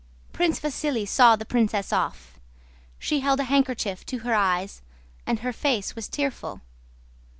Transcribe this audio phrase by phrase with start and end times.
[0.33, 2.39] Prince Vasíli saw the princess off.
[2.97, 4.81] She held a handkerchief to her eyes
[5.27, 6.61] and her face was tearful.